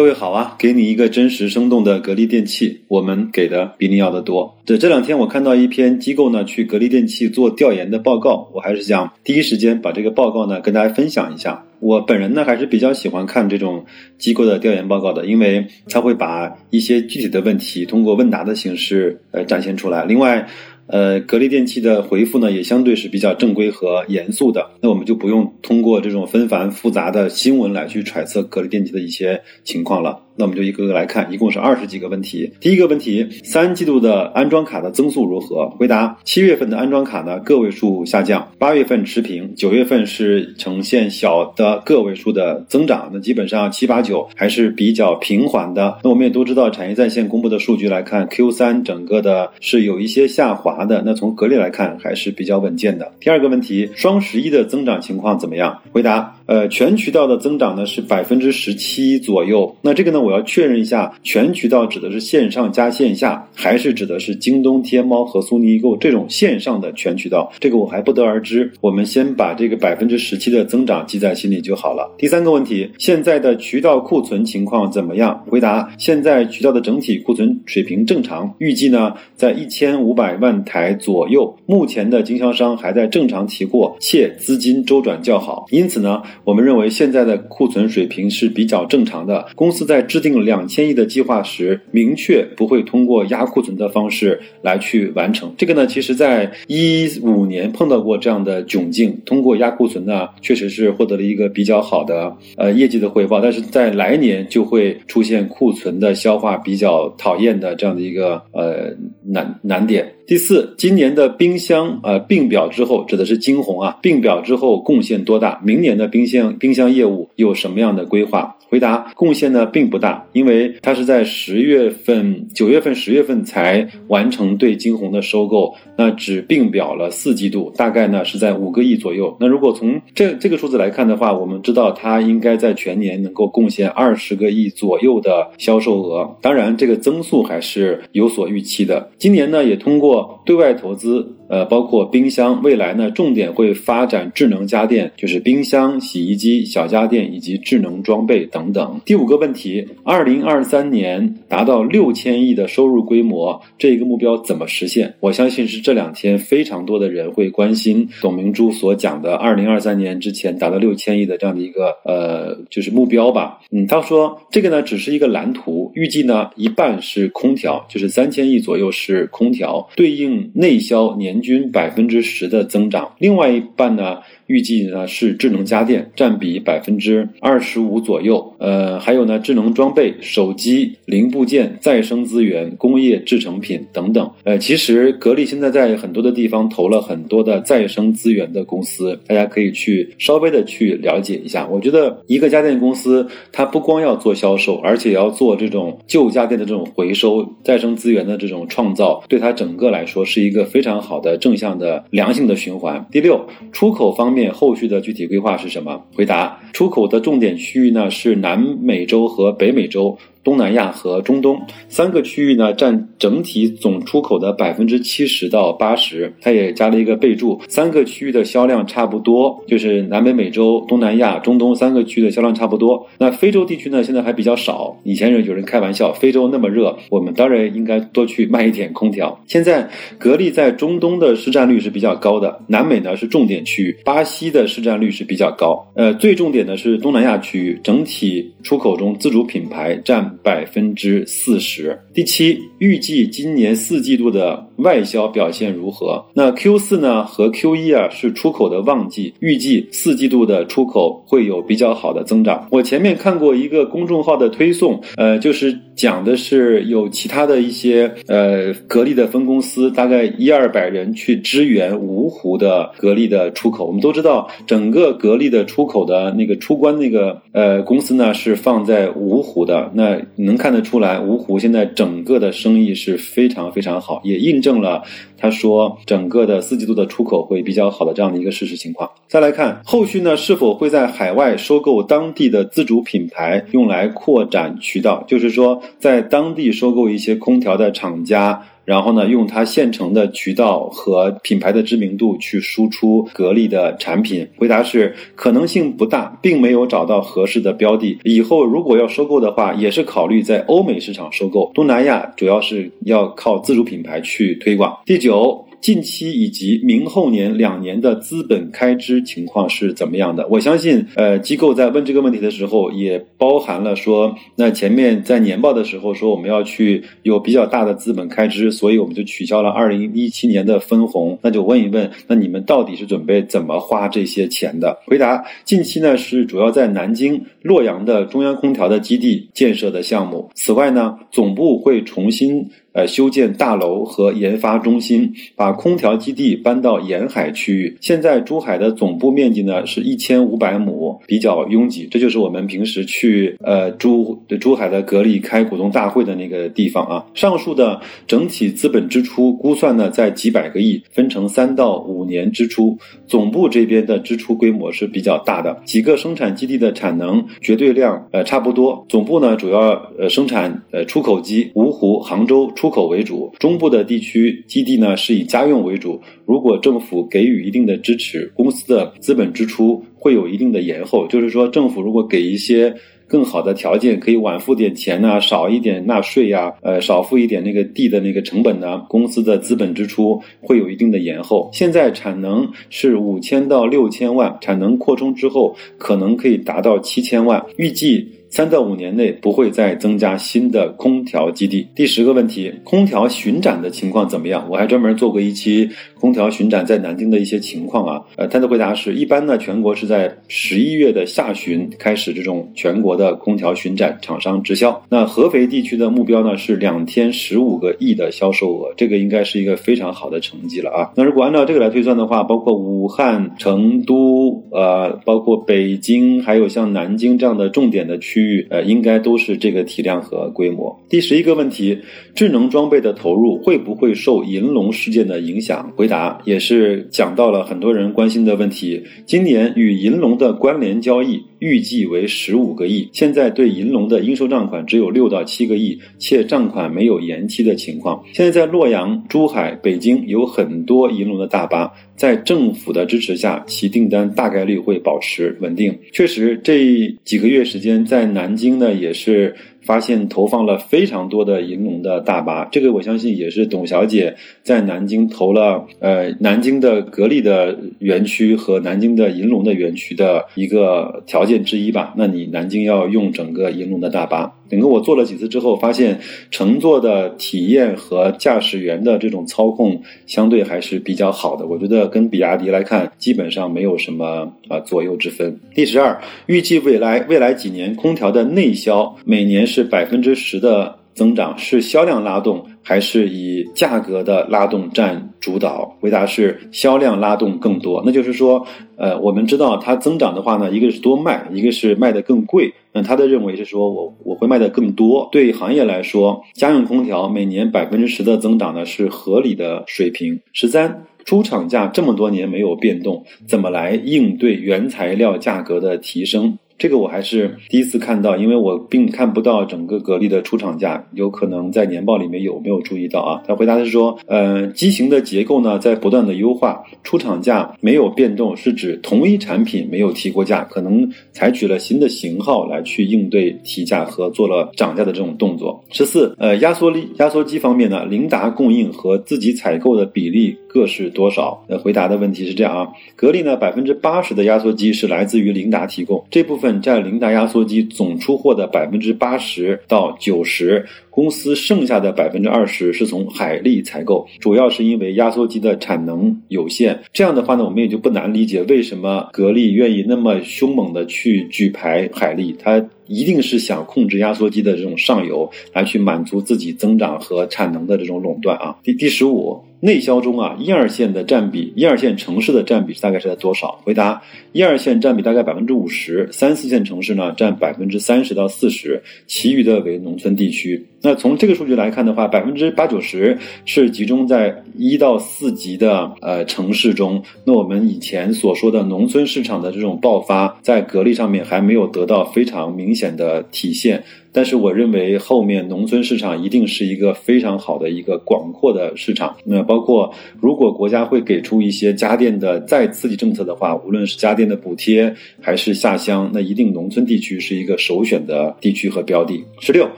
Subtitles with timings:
[0.00, 4.56] 各位好啊，给你一个真实生动的格力电器，我们给的比你要的多。
[4.64, 11.66] 这这两天我看到一篇机构呢去格力电器做调研的报告，我还是想第一时间把这个报告呢跟大家分享一下。
[11.80, 13.84] 我本人呢还是比较喜欢看这种
[14.16, 20.06] 机构的调研报告的，因为它会把一些具体的问题通过问答的形式呃展现出来。
[20.06, 20.48] 另外。
[20.90, 24.72] 呃，格力电器的回复呢，也相对是比较正规和严肃的。
[24.82, 30.24] 那我们就不用通过这种纷繁复杂的新闻来去揣测格力电器的一些情况了。
[30.40, 32.50] 那我们就一个个来看，一共是二十几个问题。
[32.60, 35.68] 第一个问题，三季度的安装卡的增速如何？
[35.78, 43.10] 回答：七月份的安装卡呢，个位数下降；八月份持平；九月份是呈现小的个位数的增长。
[43.12, 45.98] 那基本上七八九还是比较平缓的。
[46.02, 51.02] 那我们也都知道，产业在线公布的数据来看，Q 三整个的是有一些下滑的。
[51.04, 53.12] 那从格力来看，还是比较稳健的。
[53.20, 55.82] 第二个问题，双十一的增长情况怎么样？
[55.92, 59.76] 回答：呃，全渠道的增长呢是百分之十七左右。
[59.82, 60.30] 那这个呢，我。
[60.30, 67.50] 要确认一下，全渠道指的是线上加线下，还是指的是京东、天猫和苏宁易购这种线上的全渠道？
[67.58, 68.70] 这个我还不得而知。
[68.80, 72.14] 我们先把这个百分之十七的增长记在心里就好了。
[72.16, 75.44] 第三个问题，现在的渠道库存情况怎么样？
[75.48, 81.52] 回答：现在渠道的整体库存水平正常，预计呢在一千五百万台左右。
[81.66, 89.46] 目前的经销商还在正常提货，且资金周转较好，因此呢，我们认为现在的库存水平是比较正常的。
[89.54, 95.52] 公司在制定两千亿的计划时，明确不会通过压库存的方式来去完成。
[95.56, 103.40] 这个呢，其实在一五年碰到过这样的窘境，通过压库存呢，确实是获得了一个比较好的呃业绩的回报。
[103.40, 110.12] 但是在来年就会出现库存的消化比较讨厌的这样的一个呃难难点。
[110.30, 115.60] 第四，今年的冰箱呃并表之后，指的是金红啊，并表之后贡献多大？
[115.64, 118.56] 明年的冰箱冰箱业务有什么样的规划？
[118.68, 129.36] 回答贡献呢并不大，因为它是在十月份、九月份、十月份才完成对金鸿的收购，那只并表了四季度，大概呢是在五个亿左右。
[129.40, 139.10] 那如果从这这个数字来看的话，我们知道它应该在全年能够贡献二十个亿左右的销售额，当然这个增速还是有所预期的。
[139.18, 141.39] 今年呢也通过对外投资。
[141.50, 149.00] 呃，包括冰箱，未来呢，重点会发展智能家电，就是冰箱、洗衣机、小家电以及智能装备等等。
[149.04, 155.12] 第五个问题，二零二三年达到六千亿的收入规模，这一个目标怎么实现？
[155.18, 163.58] 我相信是这两天非常多的人会关心董明珠所讲的二零二三年之前达到六千亿的这样的一个呃，就是目标吧。
[163.72, 171.39] 嗯，他说这个呢只是一个蓝图，预计呢一半是空调，就是三千亿左右是空调，对应内销年。
[171.40, 174.18] 均百分之十的增长，另外一半呢？
[174.50, 184.28] 预计呢是智能家电占比百分之二十五左右，呃，还有呢智能装备、手机零部件、再生资源、工业制成品等等。
[184.42, 191.68] 呃，其实格力现在在很多的地方投了很多的再生资源的公司，大家可以去稍微的去了解一下。
[191.68, 203.06] 我觉得一个家电公司，它不光要做销售，而且要做这种旧家电的这种回收、再生资源的这种创造，对它整个来说是一个非常好的正向的良性的循环。
[203.12, 206.04] 第六，出口方面后续的具体规划是什么？
[206.14, 210.16] 回答：出口的重点区域呢是南美洲和北美洲。
[210.50, 216.34] 东南亚和中东三个区域呢，占整体总出口的百分之七十到八十。
[216.40, 223.06] 它也加了一个备注，三个区域的销量差不多，就是南北美洲、东南亚、中东三个区的销量差不多。
[223.18, 224.96] 那非洲地区呢，现在还比较少。
[225.04, 229.40] 以前有人开玩笑，非洲那么热，我们当然应该多去卖一点空调。
[229.46, 235.86] 现在格力在中东的市占率是比较高的，南美呢是重点区域，巴西的市占率是比较高。
[235.94, 240.38] 呃，最重点的是东南亚区域，整体出口中自主品牌占。
[240.42, 241.98] 百分之四十。
[242.12, 246.24] 第七，预计今年四季度的外销表现如何？
[246.34, 252.66] 那 Q 四呢和 Q 一啊是出口的旺季，预计四季度的出口会有比较好的增长。
[252.70, 263.86] 我前面看过一个公众号的推送，呃，就是讲的是有其他的一些呃格力的分公司，大概一二百人去支援芜湖的格力的出口。
[263.86, 270.18] 我们都知道，整个格力的出口的那个出关那个呃公司呢是放在芜湖的那。
[270.44, 275.02] 能看得出来，芜湖现在整个的生意是非常非常好，也印证了
[275.36, 279.10] 他说整个的四季度的出口会比较好的这样的一个事实情况。
[279.28, 288.62] 再来看后续呢，是否会在海外收购当地的自主品牌，用来扩展渠道，就是说在当地收购一些空调的厂家。
[288.84, 294.48] 然后呢，用它现成的渠道和品牌的知名度去输出格力的产品。
[294.56, 298.18] 回答是可能性不大，并没有找到合适的标的。
[298.24, 304.98] 以后如果要收购的话，也是考虑在欧美市场收购，东南亚主要是要靠自主品牌去推广。
[305.06, 305.64] 第九。
[305.80, 310.46] 近期以及明后年两年的资本开支情况是怎么样的？
[310.48, 321.38] 我相信，呃，机构在问这个问题的时候，也包含了说，那前面在年报的时候说我们要去有比较大的资本开支，所以我们就取消了二零一七年的分红。
[321.42, 324.98] 那就问一问，那你们到底是准备怎么花这些钱的？
[325.06, 330.50] 回答：近期呢是主要在南京、洛阳的中央空调的基地建设的项目。
[330.54, 332.68] 此外呢，总部会重新。
[332.92, 337.96] 呃，修建大楼和研发中心，把空调基地搬到沿海区域。
[338.00, 342.08] 现在珠海的总部面积呢是一千五百亩，比较拥挤。
[342.10, 347.24] 这就是我们平时去呃珠珠海的格力开股东大会的那个地方啊。
[347.32, 352.98] 上述的整体资本支出估算呢在几百个亿，分成三到五年支出。
[353.28, 359.06] 总部这边的支出规模是比较大的，几个生产基地的产能绝对量呃差不多。
[359.08, 362.68] 总部呢主要呃生产呃出口机，芜湖、杭州。
[362.80, 366.18] 出口为主，中部的地区基地呢是以家用为主。
[366.46, 371.26] 如果政府给予一定的支持，公司的资本支出会有一定的延后。
[371.26, 372.94] 就是说，政府如果给一些
[373.26, 381.68] 更好的条件，可以晚付点钱呢，少一点纳税呀，呃，少付一点那个地的那个成本呢，公司的资本支出会有一定的延后。
[381.74, 388.39] 现在产能是五千到六千万，产能扩充之后可能可以达到七千万，预计。
[388.50, 391.86] 三到五年内不会再增加新的空调基地。
[391.94, 394.66] 第十个问题，空调巡展的情况怎么样？
[394.68, 395.88] 我还专门做过一期
[396.20, 398.22] 空调巡展在南京的一些情况啊。
[398.36, 405.02] 呃，他的回答是一般呢，全国是在十一月的下旬开始这种全国的空调巡展厂商直销。
[405.10, 411.12] 那合肥地区的目标呢是两天十五个亿的销售额，这个应该是一个非常好的成绩了啊。
[411.14, 418.30] 那如果按照这个来推算的话，包括武汉、成都，呃，包括北京，还有像南京这样的重点的区。
[418.30, 420.96] 区域呃，应该都是这个体量和规模。
[421.08, 421.98] 第十一个问题，
[422.32, 425.92] 智能装备的投入会不会受银龙事件的影响？
[425.96, 429.02] 回答也是讲到了很多人关心的问题。
[429.24, 438.22] 今年与银龙的关联交易预计为十五个亿，现在对银龙的应收账款只有六到七个亿，且账款没有延期的情况。
[438.34, 441.90] 现在在洛阳、珠海、北京有很多银龙的大巴。
[442.16, 445.98] 在政府的支持下，其订单大概率会保持稳定。
[446.12, 449.54] 确实，这几个月时间，在南京呢，也是。
[449.82, 462.14] 发现投放了非常多的银龙的大巴，这个我相信也是董小姐在南京投了呃南京的格力的园区和南京的银龙的园区的一个条件之一吧。
[462.16, 466.18] 那你南京要用整个银龙的大巴，整个我做了几次之后，发现
[466.50, 471.66] 乘坐的体验和驾驶员的这种操控相对还是比较好的。
[471.66, 475.58] 我觉得跟比亚迪来看，基本上没有什么啊左右之分。
[475.74, 479.60] 第十二，预计未来未来几年空调的内销每年。
[479.66, 485.96] 是百分之十的增长，是销量拉动，还是以价格的拉动占主导？
[486.00, 488.02] 回答是销量拉动更多。
[488.04, 488.66] 那就是说，
[488.96, 492.72] 呃，我们知道它增长的话呢，一个是多卖，一个是卖的更贵。
[492.92, 495.28] 那他的认为是说我我会卖的更多。
[495.30, 500.40] 对行业来说，家用空调每年百分之十的增长呢是合理的水平。
[500.52, 506.58] 十三，出厂价这么多年没有变动，怎么来应对原材料价格的提升？
[506.80, 513.42] 这个我还是第一次看到，因为我并看不到整个格力的出厂价，有可能在年报里面有没有注意到啊？
[513.46, 525.84] 他回答的是说，呃，机型的结构呢在不断的优化，出厂价没有变动，是指同一产品没有提过价，可能采取了新的型号来去应对提价和做了涨价的这种动作。
[525.90, 531.62] 十四，呃，压缩力压缩机方面呢，凌达供应和自己采购的比例各是多少？
[531.68, 536.69] 呃，回答的问题是这样啊，格力呢百分之八十的压缩机是来自于凌达提供，这部分。
[536.82, 547.00] 占林达压缩机总出货的百分之八十到九十，公司剩下的百分之二十是从海力采购，主要是因为压缩机的产能有限。
[547.12, 558.76] 这样的话呢，我们也就不难理解为什么格力愿意那么凶猛的去举牌海力，它一定是想控制压缩机的这种上游，来去满足自己增长和产能的这种垄断啊。
[558.82, 559.62] 第第十五。
[559.82, 563.80] 内销中啊，一二线的占比，一二线城市的占比大概是在多少？
[563.82, 570.86] 回答：一二线占比大概百分之五十，三四线城市呢占百分之三十到四十，其余的为农村地区。
[571.02, 577.22] 那从这个数据来看的话，百分之八九十是集中在一到四级的呃城市中。
[577.44, 584.04] 那我们以前所说的农村市场的这种爆发，在格力上面还没有得到非常明显的体现。
[584.32, 589.34] 但是我认为后面农村市场一定是一个非常好的一个广阔的市场。
[589.44, 599.42] 那包括如果国家会给出一些家电的再刺激政策的话，无论是家电的补贴还是下乡，那一定农村地区是一个首选的地区和标的。
[599.58, 599.88] 十六，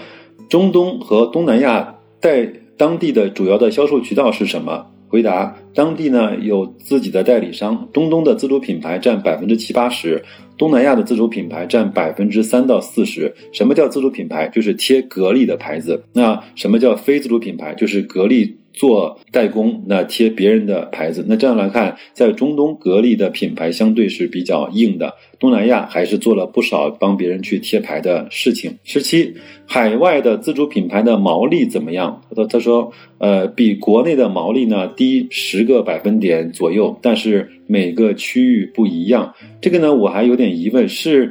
[0.53, 4.85] 中东和东南亚在当地的主要的销售渠道是什么？
[5.09, 10.23] 回答：当地呢有自己的代理商，中东的自主品牌占百分之七八十。
[10.57, 13.35] 东南亚的自主品牌占百分之三到四十。
[13.53, 14.49] 什么叫自主品牌？
[14.49, 16.05] 就是贴格力的牌子。
[16.13, 17.75] 那什么叫非自主品牌？
[17.75, 18.57] 就是格力。
[18.75, 28.79] 做代工，那贴别人的牌子，那这样来看，在中东格力的品牌相对是比较硬的，东南亚还是做了不少帮别人去贴牌的事情。
[28.83, 29.35] 十七，
[29.67, 32.23] 海外的自主品牌的毛利怎么样？
[32.35, 39.35] 他他说，呃，比国内的毛利呢低十个百分点左右，但是每个区域不一样。
[39.61, 41.31] 这个呢，我还有点疑问是。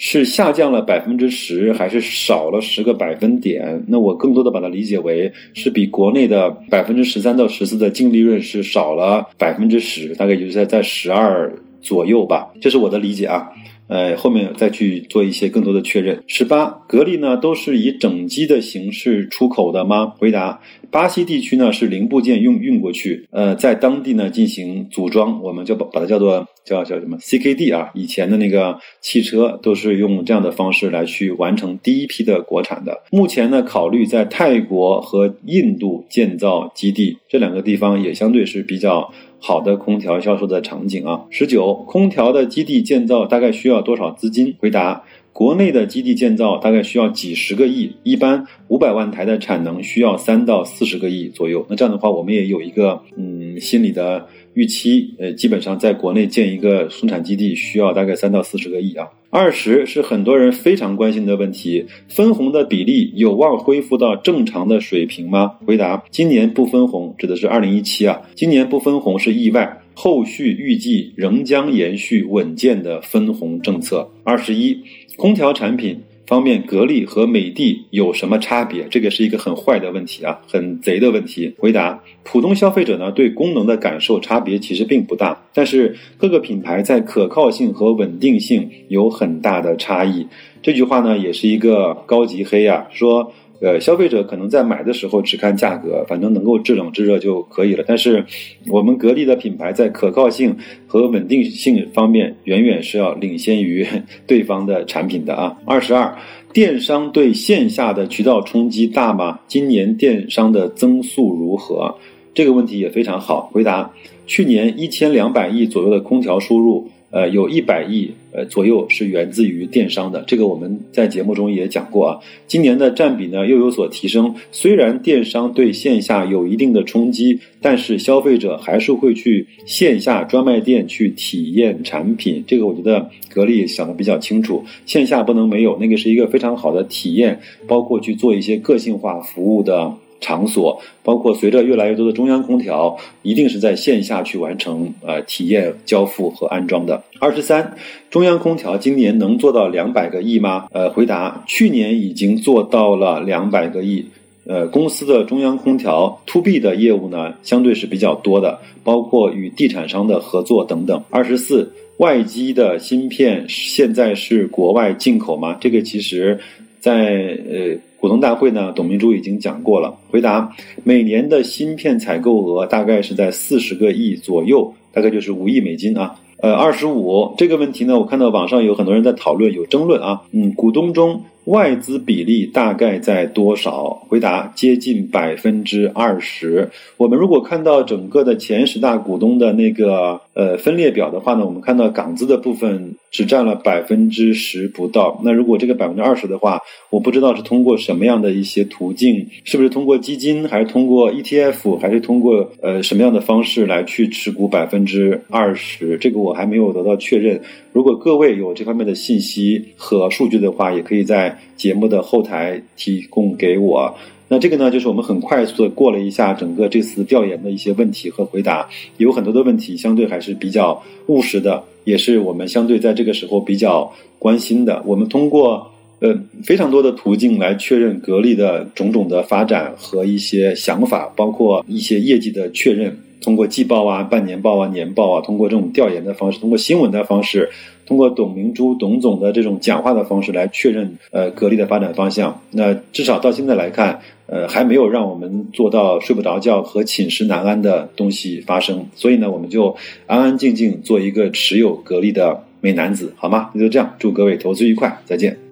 [0.00, 3.82] 是下降了百分之十，还是少了十个百分点？
[3.88, 13.50] 那我更多的把它理解为是比国内的百分之十三到十四的净利润是少了百分之十，大概就是在在十二左右吧，这是我的理解啊。
[13.88, 16.22] 呃，后面再去做一些更多的确认。
[16.26, 20.12] 十八，格力呢都是以整机的形式出口的吗？
[20.18, 27.90] 回答：巴西地区呢是零部件运运过去，呃，在当地呢进行组装，我们就把把它叫做叫叫什么 CKD 啊。
[27.94, 33.02] 以前的那个汽车都是用这样的方式来去完成第一批的国产的。
[33.10, 39.10] 目前呢，考虑在泰国和印度建造基地，这两个地方也相对是比较。
[39.38, 44.56] 好的空调销售的场景啊，十九，空调的基地建造大概需要多少资金？
[44.58, 51.66] 回答：国内的基地建造大概需要几十个亿，一般五百万台的产能需要三到四十个亿左右。
[51.68, 54.26] 那这样的话，我们也有一个嗯心里的。
[54.58, 59.06] 预期，呃，基本上在国内建一个生产基地需要大概三到四十个亿啊。
[59.30, 65.52] 二十是很多人非常关心的问题，分红的比例有望恢复到正常的水平吗？
[65.64, 74.10] 回答：今年不分红，指的是二零一七啊，今年不分红是意外，后续预计仍将延续稳健的分红政策。
[74.24, 74.82] 二十一，
[75.16, 76.00] 空调产品。
[76.28, 78.86] 方面，格力和美的有什么差别？
[78.90, 81.54] 这个是一个很坏的问题啊，很贼的问题。
[81.56, 90.26] 回答：普通消费者呢，对功能的感受差别其实并不大，但是各个品牌在可靠性和稳定性有很大的差异。
[90.60, 93.32] 这句话呢，也是一个高级黑啊，说。
[93.60, 97.84] 呃，消费者可能在买的时候只看价格，反正能够制冷制热就可以了。
[97.86, 98.24] 但是，
[98.68, 103.84] 我们格力的品牌在可靠性和稳定性方面，远远是要领先于
[104.28, 105.56] 对方的产品的啊。
[105.66, 106.16] 二十二，
[106.52, 109.40] 电商对线下的渠道冲击大吗？
[109.48, 111.96] 今年电商的增速如何？
[112.34, 113.50] 这个问题也非常好。
[113.52, 113.90] 回答：
[114.26, 116.88] 去年一千两百亿左右的空调输入。
[117.10, 122.18] 呃，有一百亿呃左右是源自于电商的，这个我们在节目中也讲过啊。
[122.46, 132.44] 今年的占比呢又有所提升，虽然电商对线下有一定的冲击，但是消费者还是会去线下专卖店去体验产品。
[132.46, 139.94] 这个我觉得格力想的比较清楚，线下不能没有，那个是一个非常好的体验，包括去做一些个性化服务的。
[140.20, 147.02] 场所包括随着越来越多的中央空调，一定是在线下去完成呃体验、交付和安装的。
[147.20, 147.76] 二十三，
[148.10, 150.66] 中央空调今年能做到两百个亿吗？
[150.72, 154.06] 呃，回答，去年已经做到了两百个亿。
[154.46, 161.02] 呃，公司的中央空调 to B 的业务呢，相对是比较多的，包括与地产商的合作等等。
[161.10, 165.58] 二十四，外机的芯片现在是国外进口吗？
[165.60, 166.40] 这个其实，
[166.80, 167.78] 在呃。
[168.00, 169.98] 股东大会呢，董明珠已经讲过了。
[170.10, 170.54] 回答：
[170.84, 176.14] 每年的芯片采购额大概是在四十个亿左右，大概就是五亿美金啊。
[176.40, 180.22] 呃，二十五这个问题呢，我看到网上有很多人在讨论，有争论啊。
[180.30, 184.06] 嗯，股东中外资比例大概在多少？
[184.08, 186.68] 回答接近百分之二十。
[186.98, 195.20] 我们如果看到整个的前十大股东的那个呃分列表的话呢，我们看到港资的部分只占了百分之十不到。
[195.24, 205.96] 那如果这个百分之二十的话，我不知道是通过什么样的一些途径，是不是通过基金，还是通过 ETF，还是通过呃什么样的方式来去持股百分之二十？
[205.96, 207.40] 这个我还没有得到确认。
[207.72, 213.94] 如果各位有这方面的信息和数据的话，也可以在节目的后台提供给我。
[214.30, 218.68] 那这个呢，就是我们很快速的过了一下整个这次调研的一些问题和回答，
[218.98, 224.82] 有很多的问题相对还是比较务实的，也是我们相对在这个时候比较关心的。
[224.84, 226.14] 我们通过呃
[226.44, 232.98] 非常多的途径来确认格力的种种的发展和一些想法，包括一些业绩的确认。
[233.28, 237.50] 通过季报啊、半年报啊、年报啊，通过这种调研的方式，通过新闻的方式，
[237.84, 242.40] 通过董明珠、董总的这种讲话的方式来确认呃格力的发展方向。
[242.52, 248.86] 那至少到现在来看，呃还没有让我们做到睡不着觉和寝食难安的东西发生。
[248.94, 253.50] 所以呢，我们就安安静静做一个持有格力的美男子，好吗？
[253.52, 255.47] 那就这样，祝各位投资愉快，再见。